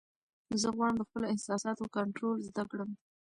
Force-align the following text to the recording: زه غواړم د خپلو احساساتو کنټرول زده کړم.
زه 0.61 0.67
غواړم 0.75 0.95
د 0.97 1.03
خپلو 1.07 1.31
احساساتو 1.33 1.91
کنټرول 1.97 2.35
زده 2.47 2.63
کړم. 2.71 2.89